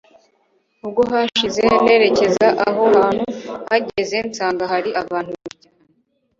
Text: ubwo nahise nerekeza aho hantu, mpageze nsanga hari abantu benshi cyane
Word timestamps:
ubwo 0.85 1.01
nahise 1.09 1.65
nerekeza 1.85 2.47
aho 2.67 2.83
hantu, 2.95 3.25
mpageze 3.65 4.17
nsanga 4.29 4.63
hari 4.71 4.89
abantu 5.01 5.31
benshi 5.37 5.57
cyane 5.63 5.77